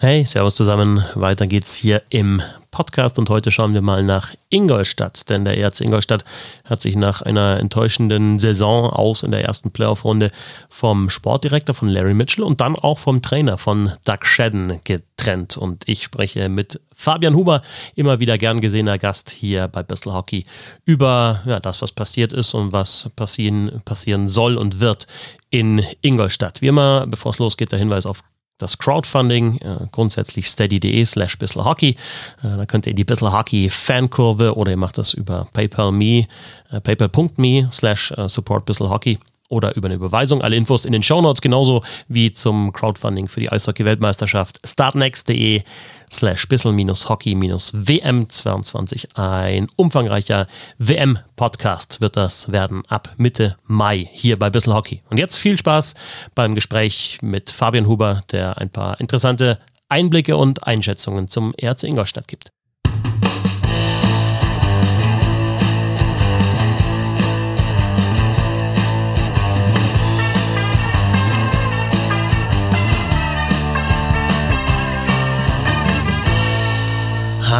[0.00, 1.04] Hey, Servus zusammen.
[1.16, 5.80] Weiter geht's hier im Podcast und heute schauen wir mal nach Ingolstadt, denn der ERC
[5.80, 6.24] Ingolstadt
[6.64, 10.30] hat sich nach einer enttäuschenden Saison aus in der ersten Playoff-Runde
[10.68, 15.56] vom Sportdirektor von Larry Mitchell und dann auch vom Trainer von Doug Shedden getrennt.
[15.56, 17.62] Und ich spreche mit Fabian Huber,
[17.96, 20.44] immer wieder gern gesehener Gast hier bei Bissell Hockey,
[20.84, 25.08] über ja, das, was passiert ist und was passieren, passieren soll und wird
[25.50, 26.62] in Ingolstadt.
[26.62, 28.22] Wie immer, bevor es losgeht, der Hinweis auf
[28.58, 31.90] das Crowdfunding, äh, grundsätzlich steady.de slash bisselhockey.
[31.90, 31.96] Äh,
[32.42, 36.26] da könnt ihr die Bisselhockey Fankurve oder ihr macht das über PayPal.me,
[36.70, 39.18] äh, paypal.me slash äh, support bisselhockey
[39.48, 40.42] oder über eine Überweisung.
[40.42, 45.62] Alle Infos in den Shownotes, genauso wie zum Crowdfunding für die Eishockey-Weltmeisterschaft startnext.de
[46.12, 49.16] slash bissel-hockey-WM22.
[49.16, 50.46] Ein umfangreicher
[50.78, 55.02] WM-Podcast wird das werden ab Mitte Mai hier bei Bissel Hockey.
[55.10, 55.94] Und jetzt viel Spaß
[56.34, 59.58] beim Gespräch mit Fabian Huber, der ein paar interessante
[59.88, 62.52] Einblicke und Einschätzungen zum ERC Ingolstadt gibt.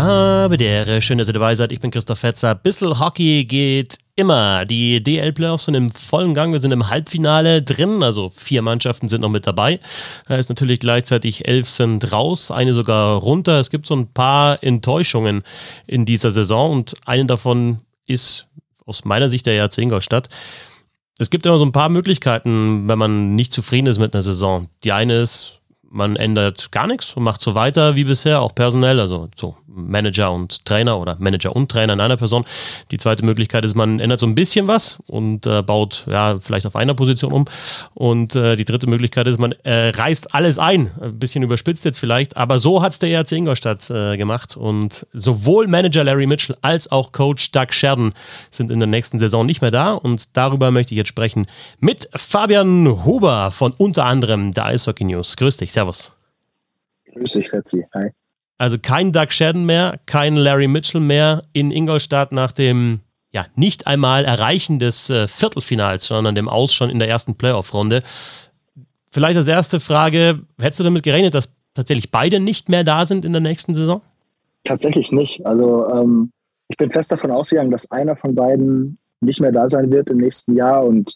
[0.00, 1.72] Habe der schön, dass ihr dabei seid.
[1.72, 2.54] Ich bin Christoph Fetzer.
[2.54, 4.64] Bissel Hockey geht immer.
[4.64, 6.52] Die DL-Playoffs sind im vollen Gang.
[6.52, 8.04] Wir sind im Halbfinale drin.
[8.04, 9.80] Also vier Mannschaften sind noch mit dabei.
[10.28, 13.58] Da ist natürlich gleichzeitig elf sind raus, eine sogar runter.
[13.58, 15.42] Es gibt so ein paar Enttäuschungen
[15.88, 18.46] in dieser Saison und eine davon ist
[18.86, 20.28] aus meiner Sicht der JC Ingolstadt.
[21.18, 24.68] Es gibt immer so ein paar Möglichkeiten, wenn man nicht zufrieden ist mit einer Saison.
[24.84, 25.57] Die eine ist,
[25.90, 30.32] man ändert gar nichts und macht so weiter wie bisher, auch personell, also so Manager
[30.32, 32.44] und Trainer oder Manager und Trainer in einer Person.
[32.90, 36.66] Die zweite Möglichkeit ist, man ändert so ein bisschen was und äh, baut ja vielleicht
[36.66, 37.44] auf einer Position um.
[37.94, 40.90] Und äh, die dritte Möglichkeit ist, man äh, reißt alles ein.
[41.00, 44.56] Ein bisschen überspitzt jetzt vielleicht, aber so hat es der ERC Ingolstadt äh, gemacht.
[44.56, 48.12] Und sowohl Manager Larry Mitchell als auch Coach Doug Sheridan
[48.50, 49.92] sind in der nächsten Saison nicht mehr da.
[49.92, 51.46] Und darüber möchte ich jetzt sprechen
[51.78, 55.36] mit Fabian Huber von unter anderem der Eishockey News.
[55.36, 56.12] Grüß dich, Servus.
[57.14, 57.86] Grüß dich, Fetzi.
[57.94, 58.10] Hi.
[58.58, 63.86] Also kein Doug Shadden mehr, kein Larry Mitchell mehr in Ingolstadt nach dem ja, nicht
[63.86, 68.02] einmal Erreichen des äh, Viertelfinals, sondern dem Aus schon in der ersten Playoff-Runde.
[69.12, 73.24] Vielleicht als erste Frage, hättest du damit gerechnet, dass tatsächlich beide nicht mehr da sind
[73.24, 74.00] in der nächsten Saison?
[74.64, 75.46] Tatsächlich nicht.
[75.46, 76.32] Also ähm,
[76.66, 80.16] ich bin fest davon ausgegangen, dass einer von beiden nicht mehr da sein wird im
[80.16, 81.14] nächsten Jahr und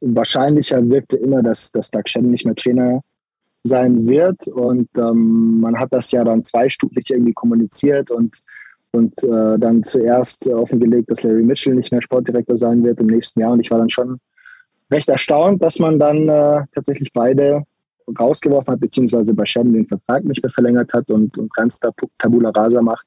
[0.00, 3.02] wahrscheinlicher wirkte immer, dass, dass Doug Shadden nicht mehr Trainer
[3.64, 4.46] sein wird.
[4.48, 8.40] Und ähm, man hat das ja dann zweistufig irgendwie kommuniziert und,
[8.92, 13.40] und äh, dann zuerst offengelegt, dass Larry Mitchell nicht mehr Sportdirektor sein wird im nächsten
[13.40, 13.52] Jahr.
[13.52, 14.20] Und ich war dann schon
[14.90, 17.64] recht erstaunt, dass man dann äh, tatsächlich beide
[18.20, 21.80] rausgeworfen hat, beziehungsweise bei Shannon den Vertrag nicht mehr verlängert hat und, und ganz
[22.18, 23.06] Tabula Rasa macht.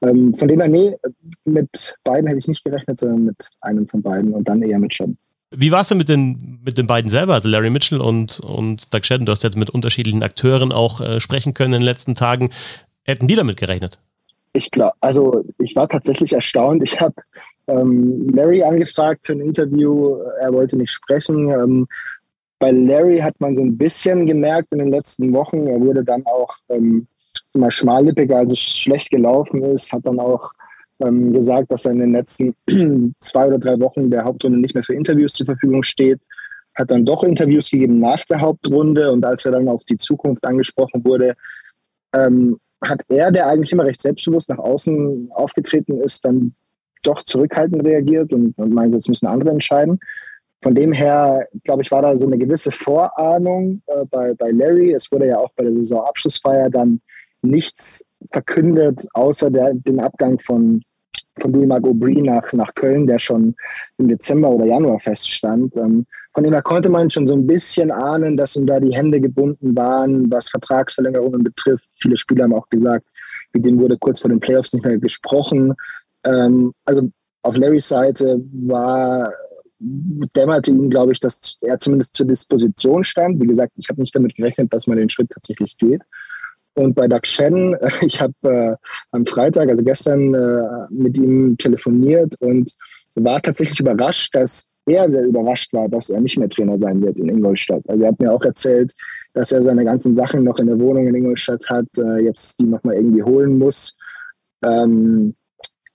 [0.00, 0.96] Ähm, von dem her, nee,
[1.44, 4.92] mit beiden hätte ich nicht gerechnet, sondern mit einem von beiden und dann eher mit
[4.94, 5.18] Shannon.
[5.54, 8.92] Wie war es denn mit den, mit den beiden selber, also Larry Mitchell und, und
[8.92, 9.26] Doug Shedden?
[9.26, 12.50] Du hast jetzt mit unterschiedlichen Akteuren auch äh, sprechen können in den letzten Tagen.
[13.04, 13.98] Hätten die damit gerechnet?
[14.54, 16.82] Ich glaube, also ich war tatsächlich erstaunt.
[16.82, 17.14] Ich habe
[17.66, 20.18] ähm, Larry angefragt für ein Interview.
[20.40, 21.50] Er wollte nicht sprechen.
[21.50, 21.86] Ähm,
[22.58, 25.66] bei Larry hat man so ein bisschen gemerkt in den letzten Wochen.
[25.66, 27.06] Er wurde dann auch ähm,
[27.54, 29.92] mal schmallippiger, als es schlecht gelaufen ist.
[29.92, 30.52] Hat dann auch
[31.00, 32.54] ähm, gesagt, dass er in den letzten
[33.20, 36.20] zwei oder drei Wochen der Hauptrunde nicht mehr für Interviews zur Verfügung steht.
[36.74, 40.44] Hat dann doch Interviews gegeben nach der Hauptrunde und als er dann auf die Zukunft
[40.44, 41.34] angesprochen wurde,
[42.14, 46.54] ähm, hat er, der eigentlich immer recht selbstbewusst nach außen aufgetreten ist, dann
[47.02, 49.98] doch zurückhaltend reagiert und, und meinte, jetzt müssen andere entscheiden.
[50.62, 54.92] Von dem her, glaube ich, war da so eine gewisse Vorahnung äh, bei, bei Larry.
[54.92, 57.00] Es wurde ja auch bei der Saisonabschlussfeier dann
[57.42, 60.82] nichts verkündet, außer der, den Abgang von
[61.40, 63.54] von Louis Marc Aubry nach, nach Köln, der schon
[63.98, 65.74] im Dezember oder Januar feststand.
[65.76, 68.94] Ähm, von dem her konnte man schon so ein bisschen ahnen, dass ihm da die
[68.94, 71.88] Hände gebunden waren, was Vertragsverlängerungen betrifft.
[71.94, 73.06] Viele Spieler haben auch gesagt,
[73.52, 75.74] mit denen wurde kurz vor den Playoffs nicht mehr gesprochen.
[76.24, 77.10] Ähm, also
[77.42, 79.32] auf Larrys Seite war
[79.84, 83.42] dämmerte ihm, glaube ich, dass er zumindest zur Disposition stand.
[83.42, 86.02] Wie gesagt, ich habe nicht damit gerechnet, dass man den Schritt tatsächlich geht.
[86.74, 88.76] Und bei Doug Shen, ich habe äh,
[89.10, 92.74] am Freitag, also gestern, äh, mit ihm telefoniert und
[93.14, 97.18] war tatsächlich überrascht, dass er sehr überrascht war, dass er nicht mehr Trainer sein wird
[97.18, 97.82] in Ingolstadt.
[97.88, 98.92] Also er hat mir auch erzählt,
[99.34, 102.64] dass er seine ganzen Sachen noch in der Wohnung in Ingolstadt hat, äh, jetzt die
[102.64, 103.94] nochmal irgendwie holen muss.
[104.64, 105.34] Ähm,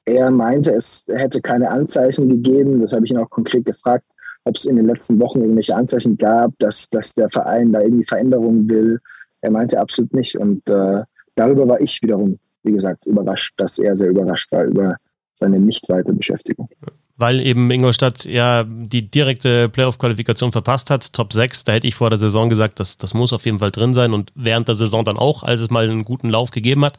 [0.05, 4.05] er meinte, es hätte keine Anzeichen gegeben, das habe ich ihn auch konkret gefragt,
[4.45, 8.05] ob es in den letzten Wochen irgendwelche Anzeichen gab, dass, dass der Verein da irgendwie
[8.05, 9.01] Veränderungen will
[9.41, 10.37] er meinte absolut nicht.
[10.37, 11.03] Und äh,
[11.35, 14.97] darüber war ich wiederum, wie gesagt, überrascht, dass er sehr überrascht war über
[15.39, 16.69] seine nicht weiter Beschäftigung
[17.17, 21.63] weil eben Ingolstadt ja die direkte Playoff-Qualifikation verpasst hat, Top 6.
[21.63, 24.13] Da hätte ich vor der Saison gesagt, das, das muss auf jeden Fall drin sein
[24.13, 26.97] und während der Saison dann auch, als es mal einen guten Lauf gegeben hat.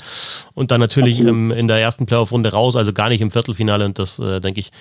[0.54, 3.84] Und dann natürlich ähm, in der ersten Playoff-Runde raus, also gar nicht im Viertelfinale.
[3.84, 4.72] Und das, äh, denke ich,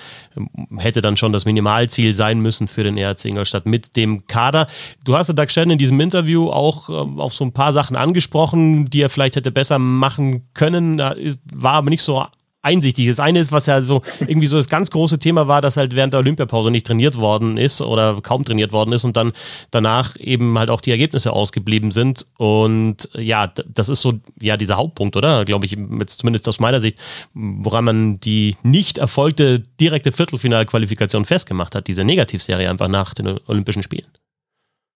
[0.78, 4.68] hätte dann schon das Minimalziel sein müssen für den ERC Ingolstadt mit dem Kader.
[5.04, 7.96] Du hast ja Doug Shannon in diesem Interview auch äh, auf so ein paar Sachen
[7.96, 10.98] angesprochen, die er vielleicht hätte besser machen können.
[10.98, 12.26] War aber nicht so
[12.68, 13.08] einsichtig.
[13.08, 15.96] Das eine ist, was ja so irgendwie so das ganz große Thema war, dass halt
[15.96, 19.32] während der Olympiapause nicht trainiert worden ist oder kaum trainiert worden ist und dann
[19.72, 22.28] danach eben halt auch die Ergebnisse ausgeblieben sind.
[22.38, 25.46] Und ja, das ist so ja dieser Hauptpunkt, oder?
[25.46, 27.00] Glaube ich, jetzt zumindest aus meiner Sicht,
[27.34, 33.84] woran man die nicht erfolgte direkte Viertelfinalqualifikation festgemacht hat, diese Negativserie einfach nach den Olympischen
[33.84, 34.08] Spielen.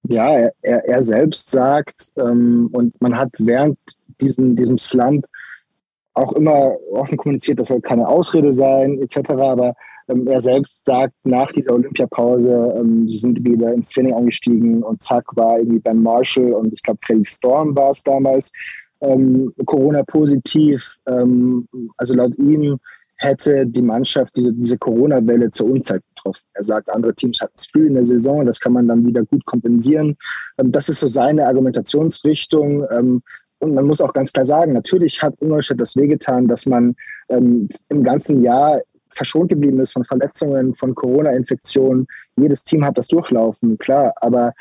[0.07, 3.77] Ja, er, er selbst sagt, ähm, und man hat während
[4.19, 5.25] diesem, diesem Slump
[6.21, 9.29] auch immer offen kommuniziert, das soll keine Ausrede sein, etc.
[9.29, 9.73] Aber
[10.07, 15.01] ähm, er selbst sagt nach dieser Olympiapause, ähm, sie sind wieder ins Training eingestiegen und
[15.01, 18.51] zack war irgendwie Ben Marshall und ich glaube Freddy Storm war es damals,
[19.01, 20.97] ähm, Corona-positiv.
[21.07, 22.79] Ähm, also laut ihm
[23.21, 26.43] hätte die Mannschaft diese, diese Corona-Welle zur Unzeit getroffen.
[26.53, 29.23] Er sagt, andere Teams hatten es früh in der Saison, das kann man dann wieder
[29.23, 30.17] gut kompensieren.
[30.57, 32.85] Ähm, das ist so seine Argumentationsrichtung.
[33.61, 36.95] Und man muss auch ganz klar sagen, natürlich hat Ingolstadt das wehgetan, dass man
[37.29, 42.07] ähm, im ganzen Jahr verschont geblieben ist von Verletzungen, von Corona-Infektionen.
[42.37, 44.53] Jedes Team hat das durchlaufen, klar, aber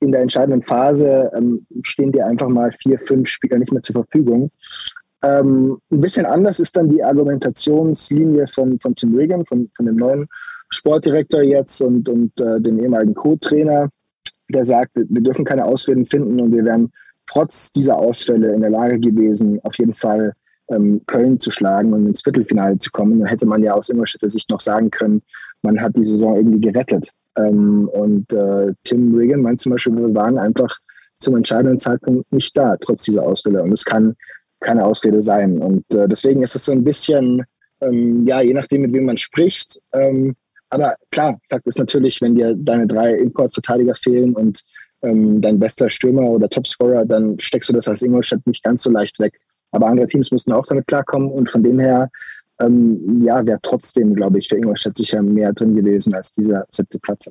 [0.00, 4.04] in der entscheidenden Phase ähm, stehen dir einfach mal vier, fünf Spieler nicht mehr zur
[4.04, 4.50] Verfügung.
[5.22, 9.96] Ähm, ein bisschen anders ist dann die Argumentationslinie von, von Tim Regan, von, von dem
[9.96, 10.26] neuen
[10.70, 13.90] Sportdirektor jetzt und, und äh, dem ehemaligen Co-Trainer,
[14.48, 16.90] der sagt, wir dürfen keine Ausreden finden und wir werden
[17.30, 20.34] trotz dieser Ausfälle in der Lage gewesen, auf jeden Fall
[20.68, 23.20] ähm, Köln zu schlagen und ins Viertelfinale zu kommen.
[23.20, 25.22] Dann hätte man ja aus Ingolstädter Sicht noch sagen können,
[25.62, 27.10] man hat die Saison irgendwie gerettet.
[27.36, 30.76] Ähm, und äh, Tim Regan meint zum Beispiel, wir waren einfach
[31.18, 33.62] zum entscheidenden Zeitpunkt nicht da, trotz dieser Ausfälle.
[33.62, 34.16] Und es kann
[34.60, 35.58] keine Ausrede sein.
[35.58, 37.44] Und äh, deswegen ist es so ein bisschen,
[37.80, 39.80] ähm, ja, je nachdem, mit wem man spricht.
[39.92, 40.34] Ähm,
[40.70, 44.62] aber klar, Fakt ist natürlich, wenn dir deine drei Importverteidiger fehlen und
[45.02, 48.90] ähm, dein bester Stürmer oder Topscorer, dann steckst du das als Ingolstadt nicht ganz so
[48.90, 49.40] leicht weg.
[49.72, 52.10] Aber andere Teams mussten auch damit klarkommen und von dem her,
[52.60, 56.98] ähm, ja, wäre trotzdem, glaube ich, für Ingolstadt sicher mehr drin gewesen als dieser siebte
[56.98, 57.30] Platz.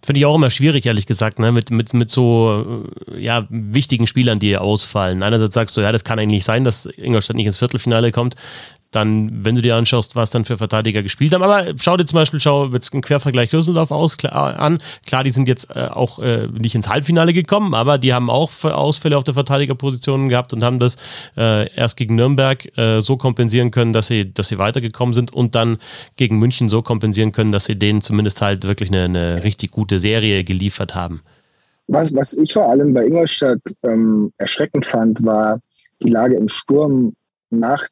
[0.00, 1.50] Finde ich auch immer schwierig, ehrlich gesagt, ne?
[1.50, 5.22] mit, mit, mit so äh, ja, wichtigen Spielern, die ausfallen.
[5.24, 8.36] Einerseits sagst du, ja, das kann eigentlich sein, dass Ingolstadt nicht ins Viertelfinale kommt
[8.90, 11.42] dann, wenn du dir anschaust, was dann für Verteidiger gespielt haben.
[11.42, 14.82] Aber schau dir zum Beispiel, schau jetzt einen Quervergleich Düsseldorf aus, klar, an.
[15.06, 18.50] Klar, die sind jetzt äh, auch äh, nicht ins Halbfinale gekommen, aber die haben auch
[18.64, 20.96] Ausfälle auf der Verteidigerposition gehabt und haben das
[21.36, 25.54] äh, erst gegen Nürnberg äh, so kompensieren können, dass sie, dass sie weitergekommen sind und
[25.54, 25.78] dann
[26.16, 29.98] gegen München so kompensieren können, dass sie denen zumindest halt wirklich eine, eine richtig gute
[29.98, 31.22] Serie geliefert haben.
[31.88, 35.60] Was, was ich vor allem bei Ingolstadt ähm, erschreckend fand, war
[36.02, 37.14] die Lage im Sturm
[37.50, 37.86] nach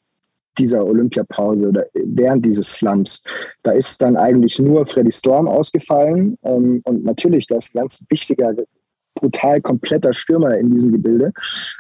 [0.59, 3.23] dieser Olympiapause oder während dieses Slumps,
[3.63, 6.39] da ist dann eigentlich nur Freddy Storm ausgefallen.
[6.43, 8.55] Ähm, und natürlich, das ist ganz wichtiger,
[9.15, 11.33] brutal kompletter Stürmer in diesem Gebilde.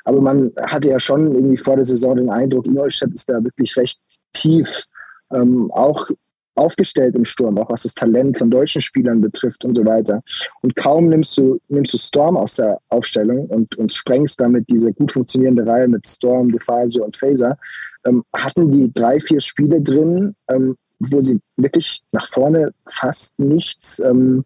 [0.04, 3.76] Aber man hatte ja schon irgendwie vor der Saison den Eindruck, Ingolstadt ist da wirklich
[3.76, 4.00] recht
[4.32, 4.84] tief.
[5.32, 6.08] Ähm, auch
[6.56, 10.22] aufgestellt im Sturm, auch was das Talent von deutschen Spielern betrifft und so weiter.
[10.62, 14.92] Und kaum nimmst du, nimmst du Storm aus der Aufstellung und, und sprengst damit diese
[14.92, 17.58] gut funktionierende Reihe mit Storm, DeFazio und Phaser,
[18.06, 23.98] ähm, hatten die drei, vier Spiele drin, ähm, wo sie wirklich nach vorne fast nichts
[23.98, 24.44] ähm,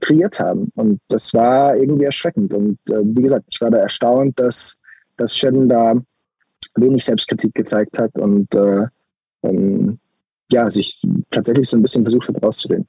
[0.00, 0.70] kreiert haben.
[0.74, 2.52] Und das war irgendwie erschreckend.
[2.52, 4.76] Und äh, wie gesagt, ich war da erstaunt, dass,
[5.16, 5.94] dass Shedden da
[6.76, 8.86] wenig Selbstkritik gezeigt hat und äh,
[9.44, 9.98] ähm,
[10.50, 12.86] ja, sich tatsächlich so ein bisschen versucht hat rauszureden.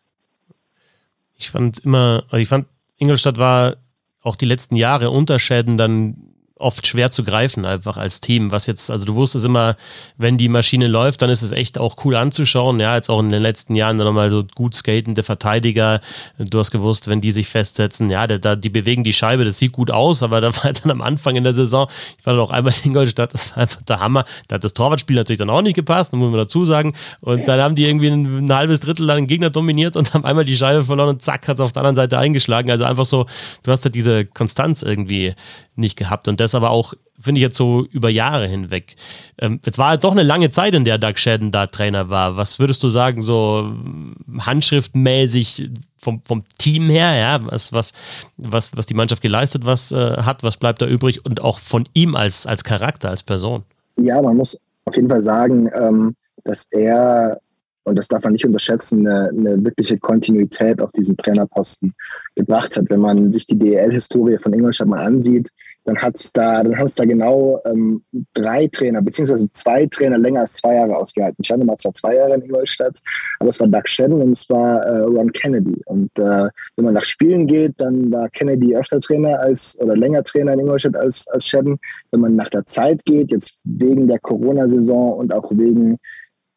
[1.37, 2.67] Ich fand immer, also ich fand,
[2.97, 3.77] Ingolstadt war
[4.21, 8.51] auch die letzten Jahre unter Schäden dann oft schwer zu greifen, einfach als Team.
[8.51, 9.75] Was jetzt, also du wusstest immer,
[10.17, 12.79] wenn die Maschine läuft, dann ist es echt auch cool anzuschauen.
[12.79, 15.99] Ja, jetzt auch in den letzten Jahren dann nochmal so gut skatende Verteidiger.
[16.37, 19.73] Du hast gewusst, wenn die sich festsetzen, ja, da, die bewegen die Scheibe, das sieht
[19.73, 22.51] gut aus, aber da war dann am Anfang in der Saison, ich war dann auch
[22.51, 24.23] einmal in Ingolstadt, das war einfach der Hammer.
[24.47, 26.93] Da hat das Torwartspiel natürlich dann auch nicht gepasst, muss man dazu sagen.
[27.19, 30.45] Und dann haben die irgendwie ein, ein halbes Drittel den Gegner dominiert und haben einmal
[30.45, 32.71] die Scheibe verloren und zack, hat es auf der anderen Seite eingeschlagen.
[32.71, 33.25] Also einfach so,
[33.63, 35.35] du hast ja diese Konstanz irgendwie
[35.75, 36.27] nicht gehabt.
[36.27, 38.95] Und das aber auch, finde ich jetzt so über Jahre hinweg.
[39.39, 42.37] Ähm, jetzt war halt doch eine lange Zeit, in der Doug Shadden da Trainer war.
[42.37, 43.73] Was würdest du sagen, so
[44.39, 47.91] handschriftmäßig vom, vom Team her, ja, was, was,
[48.37, 51.89] was, was die Mannschaft geleistet was, äh, hat, was bleibt da übrig und auch von
[51.93, 53.63] ihm als, als Charakter, als Person.
[53.97, 57.39] Ja, man muss auf jeden Fall sagen, ähm, dass er,
[57.83, 61.93] und das darf man nicht unterschätzen, eine, eine wirkliche Kontinuität auf diesen Trainerposten
[62.35, 62.89] gebracht hat.
[62.89, 65.49] Wenn man sich die DEL-Historie von Ingolstadt mal ansieht,
[65.85, 70.41] dann hat's da, dann haben es da genau ähm, drei Trainer, beziehungsweise zwei Trainer länger
[70.41, 71.43] als zwei Jahre ausgehalten.
[71.43, 72.99] Shannon war zwar zwei Jahre in Ingolstadt,
[73.39, 75.81] aber es war Doug Shedden und es war äh, Ron Kennedy.
[75.85, 80.23] Und äh, wenn man nach Spielen geht, dann war Kennedy öfter Trainer als oder länger
[80.23, 81.77] Trainer in Ingolstadt als, als Shedden.
[82.11, 85.97] Wenn man nach der Zeit geht, jetzt wegen der Corona-Saison und auch wegen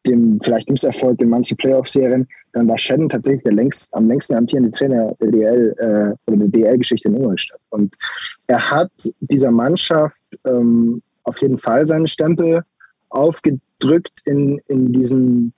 [0.07, 4.71] dem vielleicht Misserfolg in manchen Playoff-Serien, dann war Shannon tatsächlich der längst, am längsten amtierende
[4.71, 7.59] Trainer der DL äh, oder der DL-Geschichte in Ingolstadt.
[7.69, 7.95] Und
[8.47, 12.63] er hat dieser Mannschaft ähm, auf jeden Fall seinen Stempel
[13.09, 15.53] aufgedrückt in, in diesem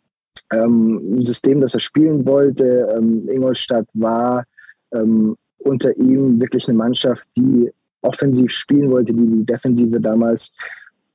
[0.51, 2.93] ähm, System, das er spielen wollte.
[2.95, 4.45] Ähm, Ingolstadt war
[4.93, 7.71] ähm, unter ihm wirklich eine Mannschaft, die
[8.01, 10.51] offensiv spielen wollte, die die Defensive damals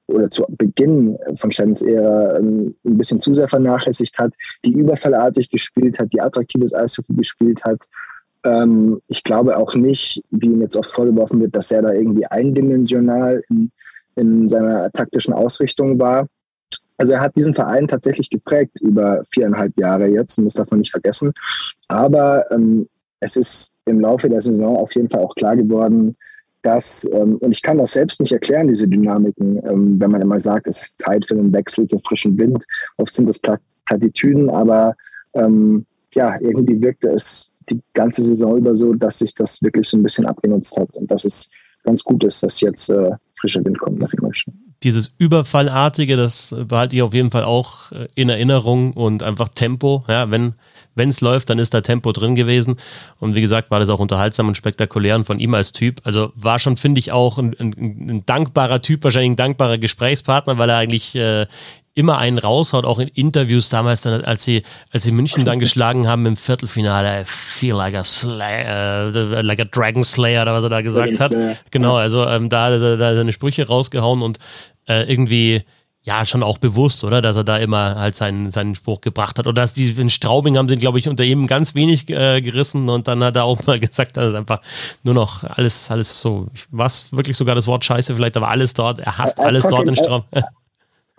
[0.08, 4.34] oder zu Beginn von Shannons Ära ähm, ein bisschen zu sehr vernachlässigt hat,
[4.64, 7.86] die überfallartig gespielt hat, die attraktives Eishockey gespielt hat.
[8.44, 12.26] Ähm, ich glaube auch nicht, wie ihm jetzt oft vorgeworfen wird, dass er da irgendwie
[12.26, 13.70] eindimensional in,
[14.14, 16.28] in seiner taktischen Ausrichtung war.
[16.98, 20.80] Also er hat diesen Verein tatsächlich geprägt über viereinhalb Jahre jetzt und das darf man
[20.80, 21.32] nicht vergessen.
[21.88, 22.88] Aber ähm,
[23.20, 26.16] es ist im Laufe der Saison auf jeden Fall auch klar geworden,
[26.66, 30.40] dass, ähm, und ich kann das selbst nicht erklären, diese Dynamiken, ähm, wenn man immer
[30.40, 32.64] sagt, es ist Zeit für einen Wechsel, für frischen Wind.
[32.96, 33.38] Oft sind das
[33.84, 34.96] Plattitüden, aber
[35.34, 39.96] ähm, ja, irgendwie wirkte es die ganze Saison über so, dass sich das wirklich so
[39.96, 41.48] ein bisschen abgenutzt hat und dass es
[41.84, 46.96] ganz gut ist, dass jetzt äh, frischer Wind kommt nach Ingolstadt dieses Überfallartige, das behalte
[46.96, 50.04] ich auf jeden Fall auch äh, in Erinnerung und einfach Tempo.
[50.06, 50.52] Ja, wenn
[50.96, 52.76] wenn es läuft, dann ist da Tempo drin gewesen.
[53.20, 56.00] Und wie gesagt, war das auch unterhaltsam und spektakulär und von ihm als Typ.
[56.04, 57.74] Also war schon, finde ich, auch ein, ein,
[58.08, 61.46] ein, dankbarer Typ, wahrscheinlich ein dankbarer Gesprächspartner, weil er eigentlich äh,
[61.96, 64.62] immer einen raushaut, auch in Interviews damals, dann, als sie,
[64.92, 69.60] als sie München dann geschlagen haben im Viertelfinale, I feel like a, Slayer, uh, like
[69.60, 71.32] a Dragon Slayer, oder was er da gesagt hat.
[71.70, 74.38] Genau, also ähm, da hat er seine Sprüche rausgehauen und
[74.86, 75.62] äh, irgendwie
[76.06, 77.20] ja schon auch bewusst, oder?
[77.20, 79.46] Dass er da immer halt seinen, seinen Spruch gebracht hat.
[79.46, 82.88] Oder dass die in Straubing haben sie, glaube ich, unter ihm ganz wenig äh, gerissen
[82.88, 84.62] und dann hat er auch mal gesagt, dass es einfach
[85.02, 89.00] nur noch alles, alles so, was wirklich sogar das Wort Scheiße vielleicht, aber alles dort,
[89.00, 90.42] er hasst I, alles fucking, dort in Straubing.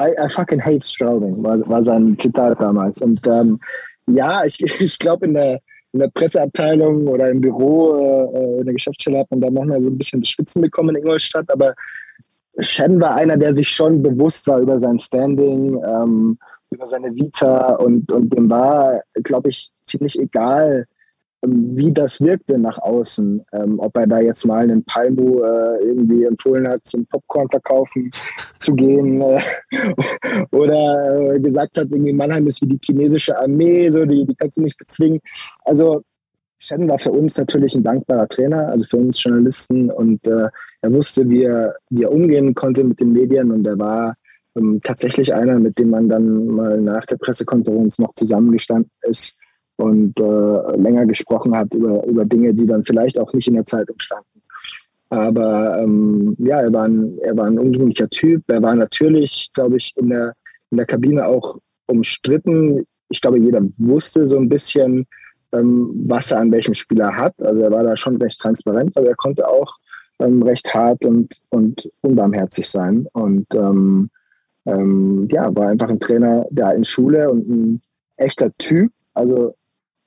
[0.01, 3.01] I, I, fucking hate Straubing, war, war sein Zitat damals.
[3.01, 3.59] Und ähm,
[4.07, 5.59] ja, ich, ich glaube in der
[5.93, 9.89] in der Presseabteilung oder im Büro, äh, in der Geschäftsstelle hat man da manchmal so
[9.89, 11.73] ein bisschen das Schwitzen bekommen in Ingolstadt, aber
[12.59, 16.37] Shen war einer, der sich schon bewusst war über sein Standing, ähm,
[16.71, 20.85] über seine Vita und, und dem war, glaube ich, ziemlich egal,
[21.43, 23.45] ähm, wie das wirkte nach außen.
[23.53, 28.09] Ähm, ob er da jetzt mal einen Palmo äh, irgendwie empfohlen hat, zum Popcorn verkaufen
[28.57, 29.39] zu gehen äh,
[30.51, 34.57] oder äh, gesagt hat, irgendwie Mannheim ist wie die chinesische Armee, so die, die kannst
[34.57, 35.19] du nicht bezwingen.
[35.63, 36.01] Also
[36.59, 40.49] Shannon war für uns natürlich ein dankbarer Trainer, also für uns Journalisten und äh,
[40.81, 44.15] er wusste, wie er, wie er umgehen konnte mit den Medien und er war
[44.55, 49.35] ähm, tatsächlich einer, mit dem man dann mal nach der Pressekonferenz noch zusammengestanden ist
[49.77, 53.65] und äh, länger gesprochen hat über, über Dinge, die dann vielleicht auch nicht in der
[53.65, 54.41] Zeitung standen.
[55.09, 58.43] Aber ähm, ja, er war, ein, er war ein umgänglicher Typ.
[58.47, 60.33] Er war natürlich, glaube ich, in der,
[60.71, 62.85] in der Kabine auch umstritten.
[63.09, 65.05] Ich glaube, jeder wusste so ein bisschen,
[65.51, 67.33] was er an welchem Spieler hat.
[67.41, 69.77] Also er war da schon recht transparent, aber er konnte auch
[70.19, 73.07] ähm, recht hart und, und unbarmherzig sein.
[73.13, 74.09] Und ähm,
[74.65, 77.81] ähm, ja, war einfach ein Trainer der alten Schule und ein
[78.17, 78.91] echter Typ.
[79.13, 79.55] Also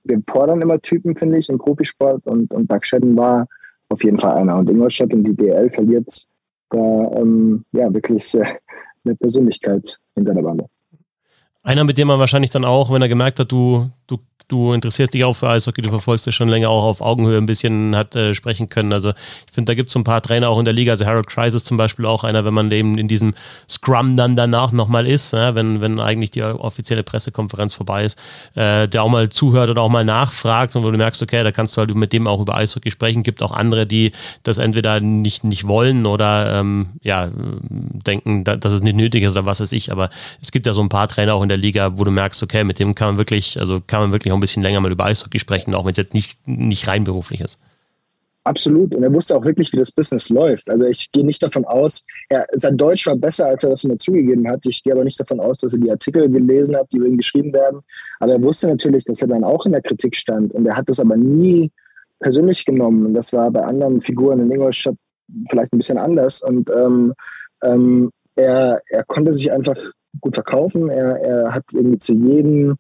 [0.05, 3.47] wir fordern immer Typen, finde ich, im Profisport und, und Doug Shedden war
[3.89, 4.57] auf jeden Fall einer.
[4.57, 6.27] Und Ingolstadt und die DL verliert
[6.71, 8.45] da ähm, ja wirklich äh,
[9.05, 10.67] eine Persönlichkeit hinter der Bande.
[11.63, 14.19] Einer, mit dem man wahrscheinlich dann auch, wenn er gemerkt hat, du, du
[14.51, 17.47] du interessierst dich auch für Eishockey, du verfolgst es schon länger auch auf Augenhöhe ein
[17.47, 18.93] bisschen hat äh, sprechen können.
[18.93, 20.93] Also ich finde, da gibt es so ein paar Trainer auch in der Liga.
[20.93, 23.35] Also Harold Crisis zum Beispiel auch einer, wenn man eben in diesem
[23.69, 28.19] Scrum dann danach nochmal ist, ja, wenn, wenn eigentlich die offizielle Pressekonferenz vorbei ist,
[28.55, 31.53] äh, der auch mal zuhört oder auch mal nachfragt und wo du merkst, okay, da
[31.53, 33.23] kannst du halt mit dem auch über Eishockey sprechen.
[33.23, 37.31] Gibt auch andere, die das entweder nicht, nicht wollen oder ähm, ja,
[37.71, 39.93] denken, dass es nicht nötig ist oder was weiß ich.
[39.93, 40.11] Aber
[40.43, 42.65] es gibt ja so ein paar Trainer auch in der Liga, wo du merkst, okay,
[42.65, 45.05] mit dem kann man wirklich, also kann man wirklich auch ein bisschen länger mal über
[45.05, 47.59] Eishockey sprechen, auch wenn es jetzt nicht, nicht rein beruflich ist.
[48.45, 48.95] Absolut.
[48.95, 50.71] Und er wusste auch wirklich, wie das Business läuft.
[50.71, 53.99] Also ich gehe nicht davon aus, er, sein Deutsch war besser, als er das immer
[53.99, 54.65] zugegeben hat.
[54.65, 57.19] Ich gehe aber nicht davon aus, dass er die Artikel gelesen hat, die über ihn
[57.19, 57.81] geschrieben werden.
[58.19, 60.55] Aber er wusste natürlich, dass er dann auch in der Kritik stand.
[60.55, 61.71] Und er hat das aber nie
[62.19, 63.07] persönlich genommen.
[63.07, 64.97] Und das war bei anderen Figuren in Ingolstadt
[65.51, 66.41] vielleicht ein bisschen anders.
[66.41, 67.13] Und ähm,
[67.63, 69.77] ähm, er, er konnte sich einfach
[70.23, 70.89] gut verkaufen.
[70.89, 72.77] Er, er hat irgendwie zu jedem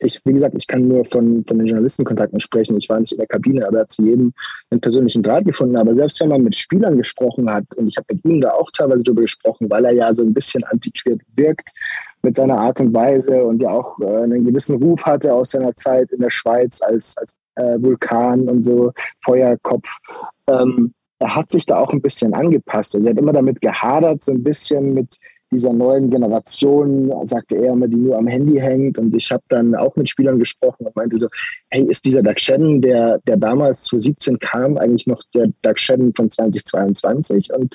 [0.00, 2.76] ich, wie gesagt, ich kann nur von, von den Journalistenkontakten sprechen.
[2.76, 4.32] Ich war nicht in der Kabine, aber er hat zu jedem
[4.70, 5.76] einen persönlichen Draht gefunden.
[5.76, 8.70] Aber selbst wenn man mit Spielern gesprochen hat, und ich habe mit ihm da auch
[8.70, 11.70] teilweise drüber gesprochen, weil er ja so ein bisschen antiquiert wirkt
[12.22, 15.74] mit seiner Art und Weise und ja auch äh, einen gewissen Ruf hatte aus seiner
[15.74, 18.92] Zeit in der Schweiz als, als äh, Vulkan und so,
[19.24, 19.88] Feuerkopf.
[20.48, 22.94] Ähm, er hat sich da auch ein bisschen angepasst.
[22.94, 25.18] Also er hat immer damit gehadert, so ein bisschen mit
[25.50, 28.98] dieser neuen Generation, sagte er immer, die nur am Handy hängt.
[28.98, 31.28] Und ich habe dann auch mit Spielern gesprochen und meinte so,
[31.70, 36.12] hey, ist dieser Doug Shannon, der, der damals 2017 kam, eigentlich noch der Doug Shannon
[36.14, 37.52] von 2022?
[37.52, 37.74] Und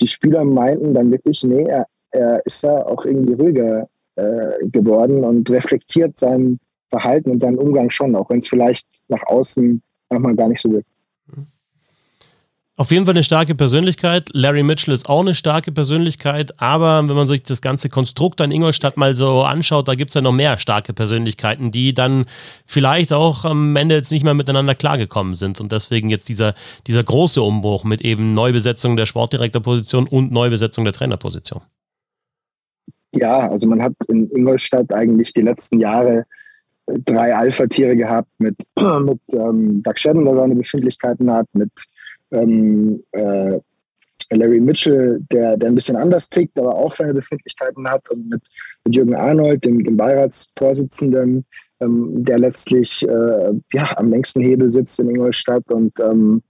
[0.00, 5.24] die Spieler meinten dann wirklich, nee, er, er ist da auch irgendwie ruhiger äh, geworden
[5.24, 6.58] und reflektiert sein
[6.90, 10.70] Verhalten und seinen Umgang schon, auch wenn es vielleicht nach außen manchmal gar nicht so
[10.70, 10.88] wirkt.
[12.78, 14.28] Auf jeden Fall eine starke Persönlichkeit.
[14.34, 18.50] Larry Mitchell ist auch eine starke Persönlichkeit, aber wenn man sich das ganze Konstrukt an
[18.50, 22.26] Ingolstadt mal so anschaut, da gibt es ja noch mehr starke Persönlichkeiten, die dann
[22.66, 26.54] vielleicht auch am Ende jetzt nicht mehr miteinander klargekommen sind und deswegen jetzt dieser,
[26.86, 31.62] dieser große Umbruch mit eben Neubesetzung der Sportdirektorposition und Neubesetzung der Trainerposition.
[33.14, 36.26] Ja, also man hat in Ingolstadt eigentlich die letzten Jahre
[36.86, 38.56] drei Alpha-Tiere gehabt mit,
[39.00, 41.72] mit ähm, Doug Shedden, der seine Befindlichkeiten hat, mit
[42.32, 43.58] ähm, äh,
[44.30, 48.42] Larry Mitchell, der, der ein bisschen anders tickt, aber auch seine Befindlichkeiten hat und mit,
[48.84, 51.44] mit Jürgen Arnold, dem, dem Beiratsvorsitzenden,
[51.80, 56.42] ähm, der letztlich äh, ja, am längsten Hebel sitzt in Ingolstadt und ähm,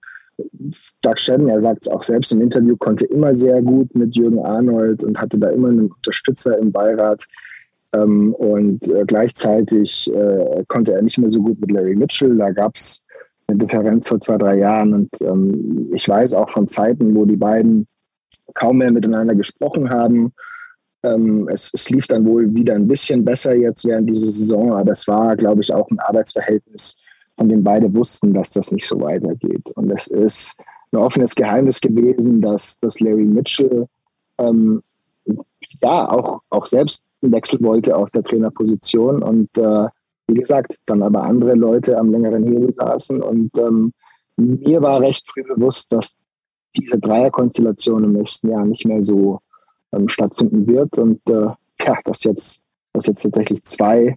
[1.02, 4.38] Doug Shedden, er sagt es auch selbst im Interview, konnte immer sehr gut mit Jürgen
[4.38, 7.24] Arnold und hatte da immer einen Unterstützer im Beirat.
[7.94, 12.36] Ähm, und äh, gleichzeitig äh, konnte er nicht mehr so gut mit Larry Mitchell.
[12.36, 13.00] Da gab es
[13.48, 14.92] eine Differenz vor zwei, drei Jahren.
[14.92, 17.86] Und ähm, ich weiß auch von Zeiten, wo die beiden
[18.54, 20.32] kaum mehr miteinander gesprochen haben.
[21.02, 24.84] Ähm, es, es, lief dann wohl wieder ein bisschen besser jetzt während dieser Saison, aber
[24.84, 26.96] das war, glaube ich, auch ein Arbeitsverhältnis,
[27.36, 29.70] von dem beide wussten, dass das nicht so weitergeht.
[29.74, 30.56] Und es ist
[30.92, 33.86] ein offenes Geheimnis gewesen, dass, dass Larry Mitchell
[34.38, 34.82] ähm,
[35.82, 39.88] ja auch, auch selbst einen Wechsel wollte auf der Trainerposition und äh,
[40.28, 43.22] wie gesagt, dann aber andere Leute am längeren Hebel saßen.
[43.22, 43.92] Und ähm,
[44.36, 46.16] mir war recht früh bewusst, dass
[46.76, 49.40] diese Dreierkonstellation im nächsten Jahr nicht mehr so
[49.92, 50.98] ähm, stattfinden wird.
[50.98, 51.48] Und äh,
[51.84, 52.60] ja, dass jetzt,
[52.92, 54.16] dass jetzt tatsächlich zwei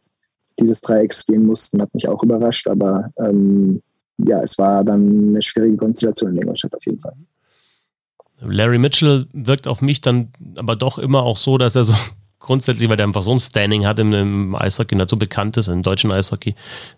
[0.60, 2.68] dieses Dreiecks gehen mussten, hat mich auch überrascht.
[2.68, 3.82] Aber ähm,
[4.18, 7.14] ja, es war dann eine schwierige Konstellation in Ingolstadt auf jeden Fall.
[8.42, 11.94] Larry Mitchell wirkt auf mich dann aber doch immer auch so, dass er so
[12.50, 15.84] grundsätzlich, weil der einfach so ein Standing hat im, im Eishockey, dazu bekannt ist, im
[15.84, 16.56] deutschen Eishockey,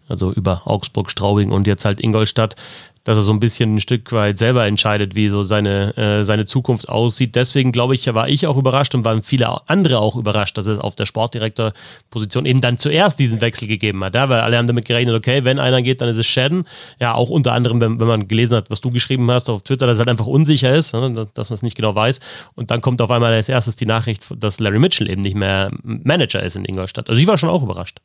[0.08, 2.56] also über Augsburg, Straubing und jetzt halt Ingolstadt,
[3.04, 6.46] dass er so ein bisschen ein Stück weit selber entscheidet, wie so seine, äh, seine
[6.46, 7.36] Zukunft aussieht.
[7.36, 10.80] Deswegen glaube ich, war ich auch überrascht und waren viele andere auch überrascht, dass es
[10.80, 14.16] auf der Sportdirektorposition eben dann zuerst diesen Wechsel gegeben hat.
[14.16, 16.68] Ja, weil alle haben damit gerechnet, okay, wenn einer geht, dann ist es Shadden.
[17.00, 19.88] Ja, auch unter anderem, wenn, wenn man gelesen hat, was du geschrieben hast auf Twitter,
[19.88, 22.20] dass er halt einfach unsicher ist, ne, dass man es nicht genau weiß.
[22.56, 25.72] Und dann kommt auf einmal als erstes die Nachricht, dass Larry Mitchell eben nicht mehr
[25.84, 27.10] Manager ist in Ingolstadt.
[27.10, 28.00] Also ich war schon auch überrascht.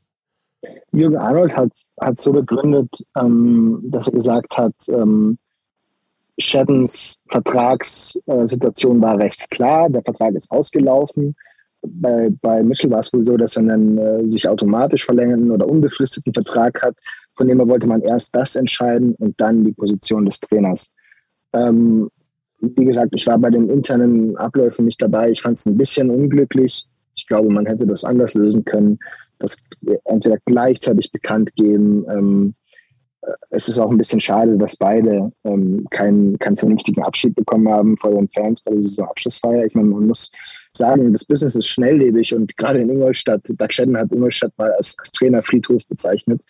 [0.97, 5.39] Jürgen Arnold hat, hat so begründet, ähm, dass er gesagt hat, ähm,
[6.39, 11.35] Shaddens Vertragssituation war recht klar, der Vertrag ist ausgelaufen.
[11.83, 15.69] Bei, bei Mitchell war es wohl so, dass er einen äh, sich automatisch verlängerten oder
[15.69, 16.97] unbefristeten Vertrag hat,
[17.35, 20.91] von dem er wollte man erst das entscheiden und dann die Position des Trainers.
[21.53, 22.09] Ähm,
[22.61, 25.31] wie gesagt, ich war bei den internen Abläufen nicht dabei.
[25.31, 26.87] Ich fand es ein bisschen unglücklich.
[27.15, 28.99] Ich glaube, man hätte das anders lösen können
[29.39, 29.57] das
[30.05, 32.05] entweder gleichzeitig bekannt geben.
[32.09, 32.55] Ähm,
[33.23, 37.69] äh, es ist auch ein bisschen schade, dass beide ähm, keinen, keinen vernünftigen Abschied bekommen
[37.69, 39.67] haben vor den Fans bei der Saisonabschlussfeier.
[39.67, 40.31] Ich meine, man muss
[40.77, 44.95] sagen, das Business ist schnelllebig und gerade in Ingolstadt, Doug Shedden hat Ingolstadt mal als,
[44.99, 46.41] als Trainerfriedhof bezeichnet.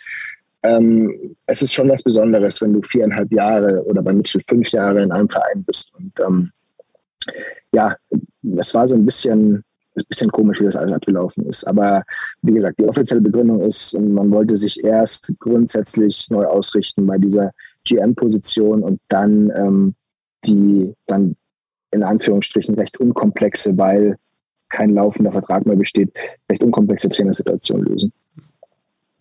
[0.62, 5.02] Ähm, es ist schon was Besonderes, wenn du viereinhalb Jahre oder bei Mitchell fünf Jahre
[5.02, 5.92] in einem Verein bist.
[5.94, 6.50] Und ähm,
[7.72, 7.94] ja,
[8.58, 9.62] es war so ein bisschen
[10.04, 11.64] bisschen komisch, wie das alles abgelaufen ist.
[11.64, 12.02] Aber
[12.42, 17.52] wie gesagt, die offizielle Begründung ist, man wollte sich erst grundsätzlich neu ausrichten bei dieser
[17.84, 19.94] GM-Position und dann ähm,
[20.44, 21.36] die dann
[21.92, 24.16] in Anführungsstrichen recht unkomplexe, weil
[24.68, 26.12] kein laufender Vertrag mehr besteht,
[26.50, 28.12] recht unkomplexe Trainersituation lösen.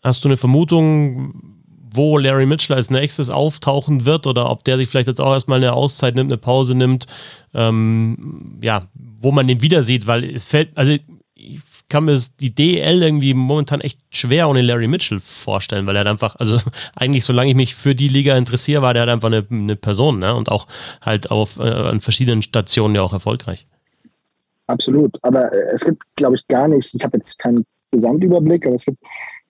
[0.03, 1.54] Hast du eine Vermutung,
[1.95, 5.58] wo Larry Mitchell als nächstes auftauchen wird oder ob der sich vielleicht jetzt auch erstmal
[5.58, 7.08] eine Auszeit nimmt, eine Pause nimmt,
[7.53, 10.95] ähm, ja, wo man den wieder sieht, weil es fällt, also
[11.36, 16.01] ich kann mir die DL irgendwie momentan echt schwer ohne Larry Mitchell vorstellen, weil er
[16.01, 16.60] hat einfach, also
[16.95, 20.19] eigentlich, solange ich mich für die Liga interessiere, war der halt einfach eine, eine Person,
[20.19, 20.34] ne?
[20.34, 20.67] Und auch
[21.01, 23.67] halt auf äh, an verschiedenen Stationen ja auch erfolgreich.
[24.67, 25.17] Absolut.
[25.21, 28.86] Aber äh, es gibt, glaube ich, gar nicht, ich habe jetzt keinen Gesamtüberblick, aber es
[28.86, 28.97] gibt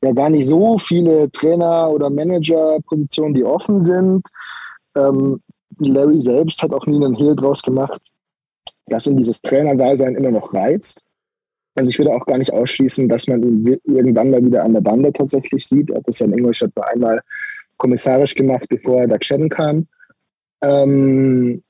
[0.06, 4.28] ja gar nicht so viele Trainer- oder Managerpositionen, die offen sind.
[4.96, 5.42] Ähm,
[5.80, 8.02] Larry selbst hat auch nie einen Hehl draus gemacht,
[8.88, 11.04] dass ihn dieses Trainerdasein immer noch reizt.
[11.76, 14.82] Also ich würde auch gar nicht ausschließen, dass man ihn irgendwann mal wieder an der
[14.82, 15.90] Bande tatsächlich sieht.
[15.90, 17.22] Er hat das ja in Ingolstadt nur einmal
[17.78, 19.88] kommissarisch gemacht, bevor er da Chen kam.
[20.62, 21.62] Ähm,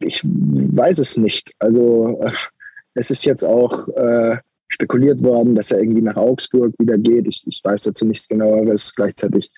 [0.00, 1.52] ich weiß es nicht.
[1.60, 2.32] Also äh,
[2.94, 7.26] es ist jetzt auch äh, spekuliert worden, dass er irgendwie nach Augsburg wieder geht.
[7.28, 8.94] Ich, ich weiß dazu nichts genaueres.
[8.94, 9.50] Gleichzeitig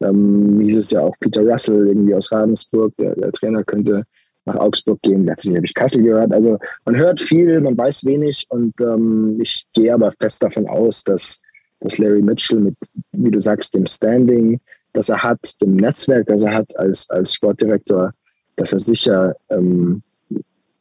[0.00, 4.04] ähm, hieß es ja auch Peter Russell irgendwie aus Ravensburg, der, der Trainer könnte
[4.46, 5.24] nach Augsburg gehen.
[5.24, 6.32] Letztlich habe ich Kassel gehört.
[6.32, 11.02] Also man hört viel, man weiß wenig und ähm, ich gehe aber fest davon aus,
[11.02, 11.40] dass,
[11.80, 12.74] dass Larry Mitchell mit,
[13.12, 14.60] wie du sagst, dem Standing,
[14.92, 18.12] das er hat, dem Netzwerk, das er hat als, als Sportdirektor,
[18.56, 20.02] dass er sicher ähm,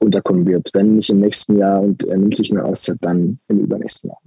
[0.03, 0.69] unterkommen wird.
[0.73, 4.19] Wenn nicht im nächsten Jahr und er nimmt sich eine Auszeit, dann im übernächsten Jahr.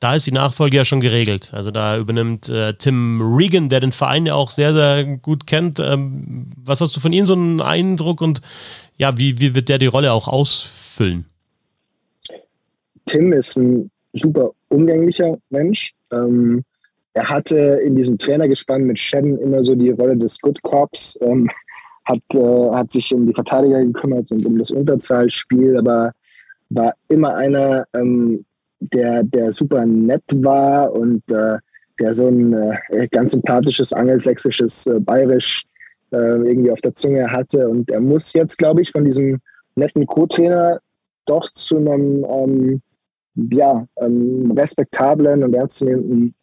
[0.00, 1.52] Da ist die Nachfolge ja schon geregelt.
[1.54, 5.80] Also da übernimmt äh, Tim Regan, der den Verein ja auch sehr, sehr gut kennt.
[5.80, 8.42] Ähm, was hast du von ihm so einen Eindruck und
[8.98, 11.24] ja, wie, wie wird der die Rolle auch ausfüllen?
[13.06, 15.94] Tim ist ein super umgänglicher Mensch.
[16.12, 16.64] Ähm,
[17.14, 21.18] er hatte in diesem Trainergespann mit Shannon immer so die Rolle des Good Cops.
[21.22, 21.48] Ähm,
[22.04, 26.12] hat, äh, hat sich um die Verteidiger gekümmert und um das Unterzahlspiel, aber
[26.70, 28.44] war immer einer, ähm,
[28.80, 31.58] der, der super nett war und äh,
[32.00, 32.52] der so ein
[32.90, 35.64] äh, ganz sympathisches angelsächsisches äh, Bayerisch
[36.10, 37.68] äh, irgendwie auf der Zunge hatte.
[37.68, 39.40] Und er muss jetzt, glaube ich, von diesem
[39.76, 40.80] netten Co-Trainer
[41.26, 42.82] doch zu einem ähm,
[43.50, 46.34] ja, ähm, respektablen und ernstzunehmenden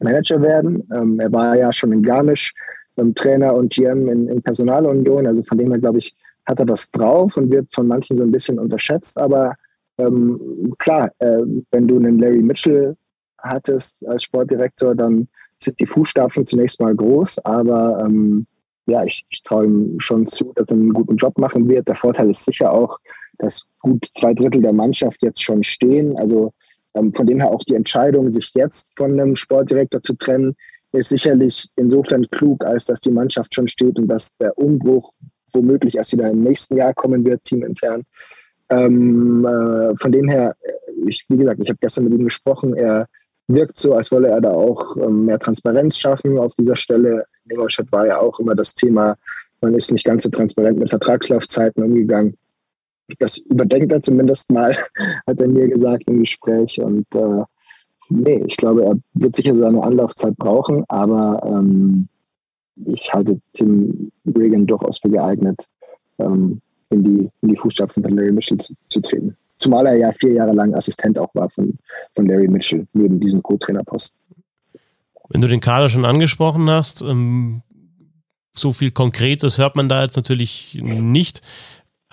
[0.00, 0.86] Manager werden.
[0.94, 2.52] Ähm, er war ja schon in Garmisch
[2.96, 5.26] ähm, Trainer und GM in, in Personalunion.
[5.26, 6.14] Also von dem her, glaube ich,
[6.46, 9.18] hat er das drauf und wird von manchen so ein bisschen unterschätzt.
[9.18, 9.54] Aber
[9.98, 12.96] ähm, klar, äh, wenn du einen Larry Mitchell
[13.38, 15.28] hattest als Sportdirektor, dann
[15.62, 18.46] sind die Fußstapfen zunächst mal groß, aber ähm,
[18.86, 21.88] ja, ich, ich traue ihm schon zu, dass er einen guten Job machen wird.
[21.88, 22.98] Der Vorteil ist sicher auch,
[23.38, 26.16] dass gut zwei Drittel der Mannschaft jetzt schon stehen.
[26.18, 26.52] Also
[26.94, 30.54] ähm, von dem her auch die Entscheidung, sich jetzt von einem Sportdirektor zu trennen,
[30.94, 35.12] ist sicherlich insofern klug, als dass die Mannschaft schon steht und dass der Umbruch
[35.52, 38.02] womöglich erst wieder im nächsten Jahr kommen wird, teamintern.
[38.70, 40.72] Ähm, äh, von dem her, äh,
[41.06, 42.74] ich, wie gesagt, ich habe gestern mit ihm gesprochen.
[42.74, 43.06] Er
[43.46, 47.26] wirkt so, als wolle er da auch ähm, mehr Transparenz schaffen auf dieser Stelle.
[47.44, 49.16] In Ingolstadt war ja auch immer das Thema,
[49.60, 52.36] man ist nicht ganz so transparent mit Vertragslaufzeiten umgegangen.
[53.18, 54.74] Das überdenkt er zumindest mal,
[55.26, 56.80] hat er mir gesagt im Gespräch.
[56.80, 57.42] Und äh,
[58.14, 62.08] nee, ich glaube, er wird sicher seine Anlaufzeit brauchen, aber ähm,
[62.86, 65.66] ich halte Tim Regan durchaus für geeignet,
[66.18, 69.36] ähm, in, die, in die Fußstapfen von Larry Mitchell zu, zu, treten.
[69.58, 71.76] Zumal er ja vier Jahre lang Assistent auch war von,
[72.14, 74.18] von Larry Mitchell, neben diesem Co-Trainerposten.
[75.30, 77.62] Wenn du den Kader schon angesprochen hast, ähm,
[78.54, 81.42] so viel Konkretes hört man da jetzt natürlich nicht.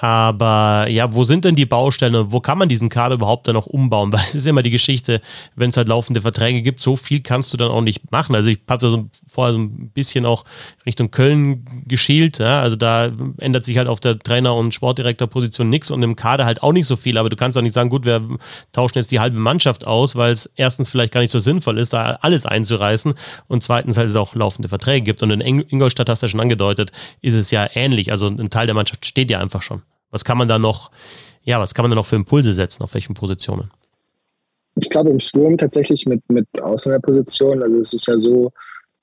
[0.02, 3.54] Aber ja, wo sind denn die Baustellen und wo kann man diesen Kader überhaupt dann
[3.54, 4.12] noch umbauen?
[4.14, 5.22] Weil es ist immer die Geschichte,
[5.56, 8.34] wenn es halt laufende Verträge gibt, so viel kannst du dann auch nicht machen.
[8.34, 10.44] Also ich habe so vorher so ein bisschen auch
[10.88, 12.40] Richtung Köln geschielt.
[12.40, 12.62] Ja?
[12.64, 16.64] Also da ändert sich halt auf der Trainer- und Sportdirektorposition nichts und im Kader halt
[16.64, 17.20] auch nicht so viel.
[17.20, 18.28] Aber du kannst auch nicht sagen, gut, wir
[18.72, 21.94] tauschen jetzt die halbe Mannschaft aus, weil es erstens vielleicht gar nicht so sinnvoll ist,
[21.94, 23.14] da alles einzureißen
[23.48, 25.22] und zweitens halt es auch laufende Verträge gibt.
[25.22, 28.12] Und in Ingolstadt hast du ja schon angedeutet, ist es ja ähnlich.
[28.12, 29.84] Also ein Teil der Mannschaft steht ja einfach schon.
[30.12, 30.92] Was kann man da noch,
[31.44, 33.72] ja, was kann man da noch für Impulse setzen, auf welchen Positionen?
[34.76, 37.64] Ich glaube im Sturm tatsächlich mit, mit Ausländerpositionen.
[37.64, 38.52] Also es ist ja so,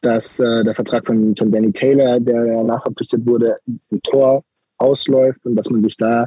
[0.01, 4.45] dass äh, der Vertrag von, von Danny Taylor, der nachverpflichtet wurde, im Tor
[4.79, 6.27] ausläuft und dass man sich da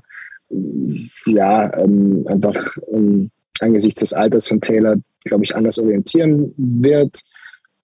[1.26, 7.22] ja ähm, einfach ähm, angesichts des Alters von Taylor, glaube ich, anders orientieren wird.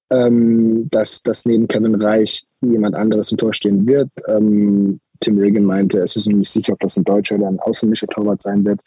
[0.10, 4.10] Ähm, dass, dass neben Kevin Reich jemand anderes im Tor stehen wird.
[4.28, 8.08] Ähm, Tim Regan meinte, es ist nicht sicher, ob das ein Deutscher oder ein ausländischer
[8.08, 8.80] Torwart sein wird.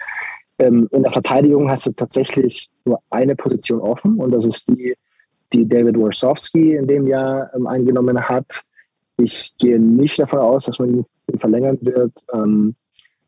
[0.59, 4.95] Ähm, in der Verteidigung hast du tatsächlich nur eine Position offen und das ist die,
[5.53, 8.63] die David Warsowski in dem Jahr ähm, eingenommen hat.
[9.17, 12.13] Ich gehe nicht davon aus, dass man ihn verlängern wird.
[12.35, 12.75] Ähm,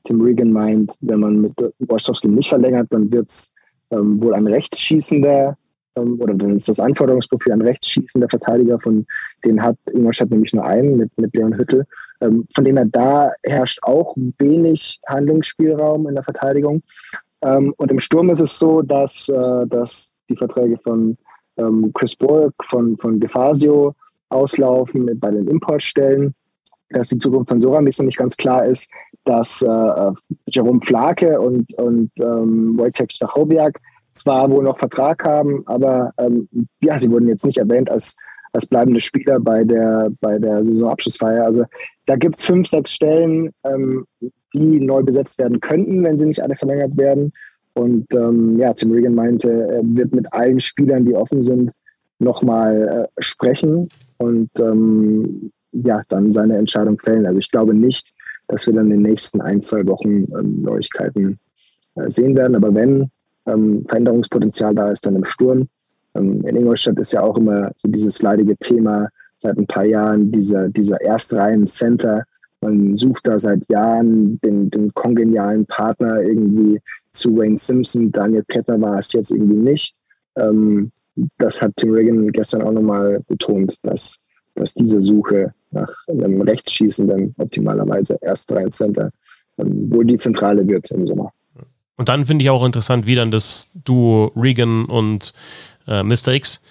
[0.04, 3.52] Tim Regan meint, wenn man mit Warsowski nicht verlängert, dann wird es
[3.90, 5.56] ähm, wohl ein Rechtsschießender
[5.96, 9.06] ähm, oder dann ist das Anforderungsprofil an rechtsschießender Verteidiger, von
[9.44, 11.86] denen hat Ingolstadt nämlich nur einen mit, mit Leon Hüttel.
[12.22, 16.82] Ähm, von dem her da herrscht auch wenig Handlungsspielraum in der Verteidigung.
[17.42, 21.16] Ähm, und im Sturm ist es so, dass, äh, dass die Verträge von
[21.56, 23.94] ähm, Chris Borg, von, von DeFasio
[24.28, 26.34] auslaufen bei den Importstellen,
[26.90, 28.88] dass die Zukunft von Soramix noch nicht ganz klar ist,
[29.24, 30.12] dass äh,
[30.46, 33.80] Jerome Flake und, und ähm, Wojciech Stachowiak
[34.12, 36.48] zwar wohl noch Vertrag haben, aber ähm,
[36.82, 38.14] ja, sie wurden jetzt nicht erwähnt als,
[38.52, 41.44] als bleibende Spieler bei der, bei der Saisonabschlussfeier.
[41.44, 41.64] Also
[42.06, 44.04] da gibt es fünf, sechs Stellen, ähm,
[44.54, 47.32] die neu besetzt werden könnten, wenn sie nicht alle verlängert werden.
[47.74, 51.72] Und ähm, ja, Tim Regan meinte, er wird mit allen Spielern, die offen sind,
[52.18, 53.88] nochmal äh, sprechen
[54.18, 57.26] und ähm, ja, dann seine Entscheidung fällen.
[57.26, 58.12] Also ich glaube nicht,
[58.48, 61.38] dass wir dann in den nächsten ein, zwei Wochen ähm, Neuigkeiten
[61.94, 62.54] äh, sehen werden.
[62.54, 63.10] Aber wenn
[63.46, 65.68] ähm, Veränderungspotenzial da ist, dann im Sturm.
[66.14, 70.30] Ähm, in Ingolstadt ist ja auch immer so dieses leidige Thema seit ein paar Jahren,
[70.30, 72.24] dieser, dieser Erstreihen-Center.
[72.60, 78.12] Man sucht da seit Jahren den, den kongenialen Partner irgendwie zu Wayne Simpson.
[78.12, 79.94] Daniel Ketter war es jetzt irgendwie nicht.
[80.36, 80.92] Ähm,
[81.38, 84.16] das hat Tim Reagan gestern auch nochmal betont, dass,
[84.54, 89.10] dass diese Suche nach einem Rechtsschießenden, optimalerweise Erstreihen-Center,
[89.58, 91.32] ähm, wohl die Zentrale wird im Sommer.
[91.96, 95.34] Und dann finde ich auch interessant, wie dann das Duo Regan und
[95.86, 96.28] äh, Mr.
[96.28, 96.62] X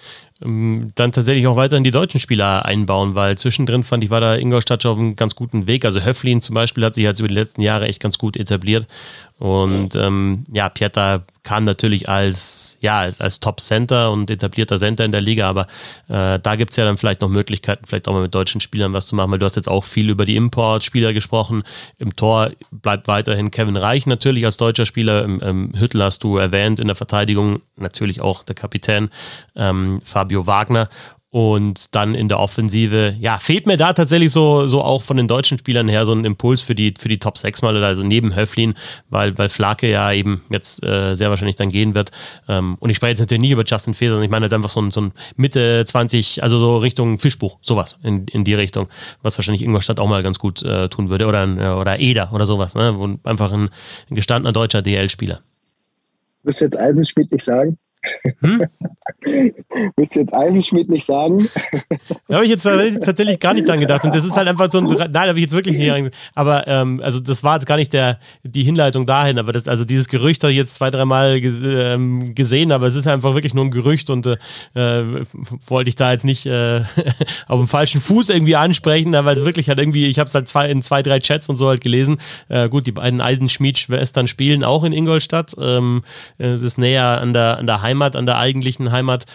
[0.42, 4.34] ähm, dann tatsächlich auch weiterhin die deutschen Spieler einbauen, weil zwischendrin fand ich, war da
[4.34, 5.84] Ingolstadt schon auf einem ganz guten Weg.
[5.84, 8.86] Also Höflin zum Beispiel hat sich jetzt über die letzten Jahre echt ganz gut etabliert.
[9.42, 15.10] Und ähm, ja, Pieter kam natürlich als, ja, als, als Top-Center und etablierter Center in
[15.10, 15.62] der Liga, aber
[16.06, 18.92] äh, da gibt es ja dann vielleicht noch Möglichkeiten, vielleicht auch mal mit deutschen Spielern
[18.92, 21.64] was zu machen, weil du hast jetzt auch viel über die Import-Spieler gesprochen.
[21.98, 25.24] Im Tor bleibt weiterhin Kevin Reich natürlich als deutscher Spieler.
[25.24, 29.10] Im, im Hüttel hast du erwähnt, in der Verteidigung natürlich auch der Kapitän
[29.56, 30.88] ähm, Fabio Wagner.
[31.34, 35.28] Und dann in der Offensive, ja, fehlt mir da tatsächlich so, so auch von den
[35.28, 38.36] deutschen Spielern her so ein Impuls für die, für die Top 6 mal, also neben
[38.36, 38.74] Höflin,
[39.08, 42.10] weil, weil Flake ja eben jetzt äh, sehr wahrscheinlich dann gehen wird.
[42.48, 44.68] Ähm, und ich spreche jetzt natürlich nicht über Justin Feser, sondern ich meine halt einfach
[44.68, 48.88] so ein, so ein Mitte 20, also so Richtung Fischbuch, sowas in, in die Richtung,
[49.22, 51.26] was wahrscheinlich Ingolstadt auch mal ganz gut äh, tun würde.
[51.26, 52.92] Oder, ein, oder Eder oder sowas, ne?
[52.98, 53.70] Wo einfach ein,
[54.10, 55.40] ein gestandener deutscher DL-Spieler.
[56.42, 57.78] Wirst du jetzt Eisenschmidt nicht sagen?
[58.40, 58.64] Hm?
[59.96, 61.48] Willst du jetzt Eisenschmidt nicht sagen?
[62.28, 64.04] Da habe ich jetzt tatsächlich gar nicht dran gedacht.
[64.04, 64.84] Und das ist halt einfach so ein.
[64.84, 67.92] Nein, habe ich jetzt wirklich nicht dran Aber ähm, also das war jetzt gar nicht
[67.92, 69.38] der, die Hinleitung dahin.
[69.38, 73.06] Aber das, also dieses Gerücht habe ich jetzt zwei, dreimal ähm, gesehen, aber es ist
[73.06, 74.36] einfach wirklich nur ein Gerücht und äh
[75.66, 76.82] wollte ich da jetzt nicht äh,
[77.48, 80.48] auf dem falschen Fuß irgendwie ansprechen, weil es wirklich halt irgendwie, ich habe es halt
[80.48, 82.18] zwei, in zwei, drei Chats und so halt gelesen.
[82.48, 85.54] Äh, gut, die beiden Eisenschmied-Schwestern spielen auch in Ingolstadt.
[85.60, 86.02] Ähm,
[86.38, 89.26] es ist näher an der, an der Heimat Heimat, an der eigentlichen Heimat.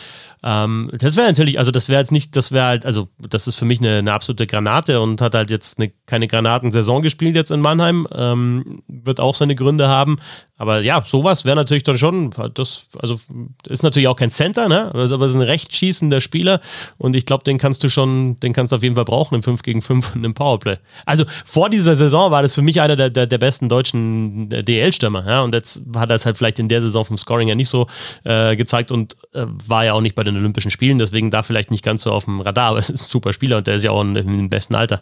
[0.43, 3.55] Ähm, das wäre natürlich, also das wäre jetzt nicht, das wäre halt, also das ist
[3.55, 7.51] für mich eine, eine, absolute Granate und hat halt jetzt eine, keine Granatensaison gespielt jetzt
[7.51, 8.07] in Mannheim.
[8.11, 10.17] Ähm, wird auch seine Gründe haben.
[10.59, 13.19] Aber ja, sowas wäre natürlich dann schon, das, also
[13.67, 14.91] ist natürlich auch kein Center, ne?
[14.93, 16.61] Also, aber es ist ein recht schießender Spieler
[16.97, 19.43] und ich glaube, den kannst du schon, den kannst du auf jeden Fall brauchen im
[19.43, 20.77] 5 gegen 5 und im Powerplay.
[21.05, 25.27] Also vor dieser Saison war das für mich einer der, der, der besten deutschen DL-Stürmer,
[25.27, 25.41] ja?
[25.41, 27.85] Und jetzt hat er es halt vielleicht in der Saison vom Scoring ja nicht so
[28.23, 31.71] äh, gezeigt und äh, war ja auch nicht bei den Olympischen Spielen, deswegen da vielleicht
[31.71, 33.83] nicht ganz so auf dem Radar, aber es ist ein super Spieler und der ist
[33.83, 35.01] ja auch in, im besten Alter.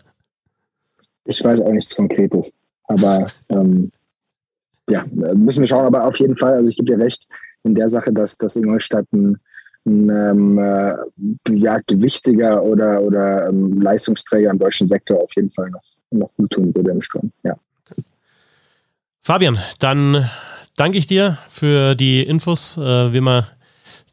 [1.26, 2.54] Ich weiß auch nichts Konkretes,
[2.88, 3.92] aber ähm,
[4.90, 7.28] ja, müssen wir schauen, aber auf jeden Fall, also ich gebe dir recht
[7.64, 9.38] in der Sache, dass, dass Ingolstadt ein,
[9.86, 15.70] ein ähm, äh, ja, gewichtiger oder, oder ähm, Leistungsträger im deutschen Sektor auf jeden Fall
[15.72, 17.32] noch, noch gut tun würde im Sturm.
[17.44, 17.56] Ja.
[19.22, 20.30] Fabian, dann
[20.76, 22.78] danke ich dir für die Infos.
[22.78, 23.48] Äh, wie immer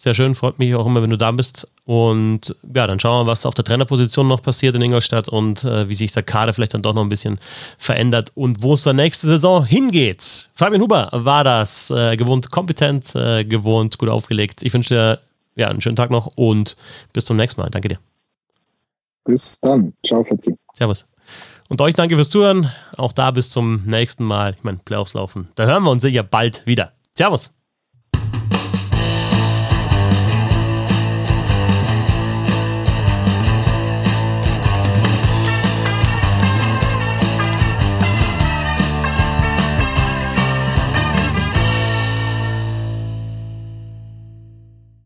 [0.02, 1.68] sehr schön, freut mich auch immer, wenn du da bist.
[1.84, 5.88] Und ja, dann schauen wir, was auf der Trainerposition noch passiert in Ingolstadt und äh,
[5.88, 7.38] wie sich der Kader vielleicht dann doch noch ein bisschen
[7.78, 10.48] verändert und wo es dann nächste Saison hingeht.
[10.54, 14.62] Fabian Huber war das, äh, gewohnt kompetent, äh, gewohnt gut aufgelegt.
[14.62, 15.18] Ich wünsche dir
[15.54, 16.76] ja, einen schönen Tag noch und
[17.12, 17.70] bis zum nächsten Mal.
[17.70, 17.98] Danke dir.
[19.24, 19.92] Bis dann.
[20.04, 20.56] Ciao, Fritzi.
[20.74, 21.06] Servus.
[21.72, 22.70] Und euch danke fürs Zuhören.
[22.98, 24.52] Auch da bis zum nächsten Mal.
[24.58, 25.48] Ich meine, Playoffs laufen.
[25.54, 26.92] Da hören wir uns sicher bald wieder.
[27.14, 27.50] Servus.